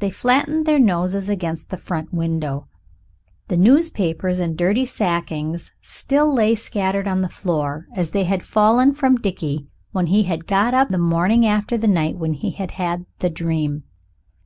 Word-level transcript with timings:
They 0.00 0.10
flattened 0.10 0.66
their 0.66 0.78
noses 0.78 1.30
against 1.30 1.70
the 1.70 1.78
front 1.78 2.12
window. 2.12 2.68
The 3.48 3.56
newspapers 3.56 4.38
and 4.38 4.54
dirty 4.54 4.84
sackings 4.84 5.72
still 5.80 6.34
lay 6.34 6.54
scattered 6.54 7.08
on 7.08 7.22
the 7.22 7.28
floor 7.30 7.86
as 7.96 8.10
they 8.10 8.24
had 8.24 8.42
fallen 8.42 8.92
from 8.92 9.16
Dickie 9.16 9.66
when 9.92 10.08
he 10.08 10.24
had 10.24 10.46
got 10.46 10.74
up 10.74 10.88
in 10.88 10.92
the 10.92 10.98
morning 10.98 11.46
after 11.46 11.78
the 11.78 11.88
night 11.88 12.18
when 12.18 12.34
he 12.34 12.50
had 12.50 12.72
had 12.72 13.06
The 13.20 13.30
Dream. 13.30 13.84